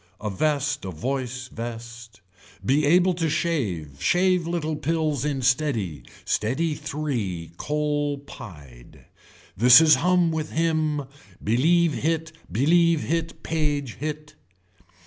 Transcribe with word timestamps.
A 0.19 0.31
vest 0.31 0.83
a 0.83 0.89
voice 0.89 1.47
vest. 1.49 2.21
Be 2.65 2.87
able 2.87 3.13
to 3.13 3.29
shave, 3.29 3.97
shave 3.99 4.47
little 4.47 4.75
pills 4.75 5.23
in 5.23 5.43
steady, 5.43 6.01
steady 6.25 6.73
three, 6.73 7.51
coal 7.57 8.17
pied. 8.17 9.05
This 9.55 9.79
is 9.79 9.97
hum 10.01 10.31
with 10.31 10.53
him, 10.53 11.03
believe 11.43 11.93
hit 11.93 12.31
believe 12.51 13.01
hit 13.01 13.43
page 13.43 13.97
it. 14.01 14.33